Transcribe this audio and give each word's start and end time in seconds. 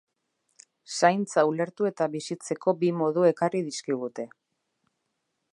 Zaintza 0.93 1.43
ulertu 1.49 1.89
eta 1.91 2.09
bizitzeko 2.15 2.75
bi 2.85 2.91
modu 3.03 3.29
ekarri 3.33 3.65
dizkigute. 3.71 4.31